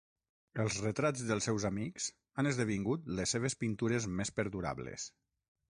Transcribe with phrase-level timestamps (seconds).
[0.61, 2.09] Els retrats dels seus amics
[2.43, 5.11] han esdevingut les seves pintures més perdurables.